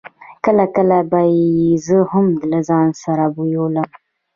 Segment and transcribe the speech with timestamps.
[0.45, 3.89] کله کله به يې زه هم له ځان سره بېولم.